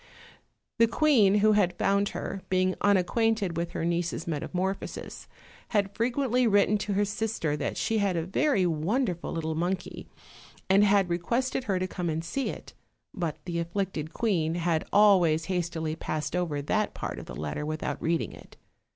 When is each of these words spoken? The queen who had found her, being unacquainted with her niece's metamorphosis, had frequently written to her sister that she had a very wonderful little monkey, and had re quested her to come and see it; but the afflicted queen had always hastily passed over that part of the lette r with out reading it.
The 0.79 0.87
queen 0.87 1.35
who 1.45 1.51
had 1.51 1.77
found 1.77 2.09
her, 2.09 2.41
being 2.49 2.73
unacquainted 2.81 3.55
with 3.55 3.73
her 3.73 3.85
niece's 3.85 4.25
metamorphosis, 4.25 5.27
had 5.67 5.95
frequently 5.95 6.47
written 6.47 6.79
to 6.79 6.93
her 6.93 7.05
sister 7.05 7.55
that 7.57 7.77
she 7.77 7.99
had 7.99 8.17
a 8.17 8.25
very 8.25 8.65
wonderful 8.65 9.31
little 9.31 9.53
monkey, 9.53 10.07
and 10.67 10.83
had 10.83 11.07
re 11.07 11.19
quested 11.19 11.65
her 11.65 11.77
to 11.77 11.85
come 11.87 12.09
and 12.09 12.25
see 12.25 12.49
it; 12.49 12.73
but 13.13 13.37
the 13.45 13.59
afflicted 13.59 14.11
queen 14.11 14.55
had 14.55 14.87
always 14.91 15.45
hastily 15.45 15.95
passed 15.95 16.35
over 16.35 16.63
that 16.63 16.95
part 16.95 17.19
of 17.19 17.27
the 17.27 17.35
lette 17.35 17.57
r 17.59 17.63
with 17.67 17.83
out 17.83 18.01
reading 18.01 18.31
it. 18.33 18.57